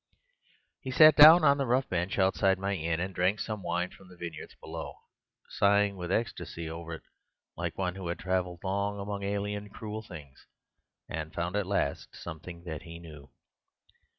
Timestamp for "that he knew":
12.63-13.29